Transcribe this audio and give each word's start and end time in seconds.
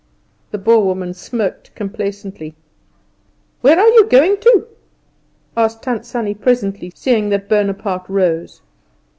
The 0.49 0.57
Boer 0.57 0.83
woman 0.83 1.13
smirked 1.13 1.75
complacently. 1.75 2.55
"Where 3.61 3.77
are 3.79 3.87
you 3.87 4.07
going 4.07 4.37
to?" 4.37 4.65
asked 5.55 5.83
Tant 5.83 6.07
Sannie 6.07 6.33
presently, 6.33 6.91
seeing 6.95 7.29
that 7.29 7.47
Bonaparte 7.47 8.05
rose. 8.09 8.61